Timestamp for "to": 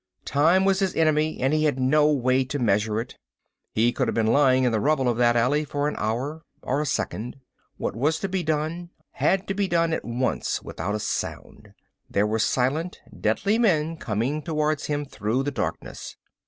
2.43-2.57, 8.21-8.27, 9.47-9.53